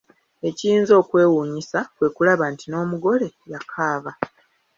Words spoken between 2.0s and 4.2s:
kulaba nti n'omugole yakaaba.